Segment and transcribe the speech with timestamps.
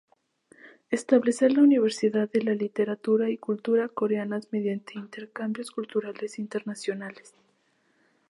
[0.89, 7.35] Establecer la universalidad de la literatura y cultura coreanas mediante intercambios culturales internacionales.